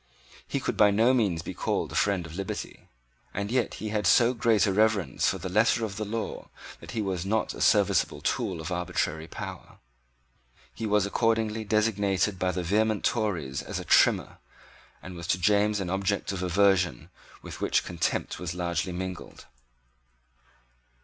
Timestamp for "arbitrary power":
8.71-9.77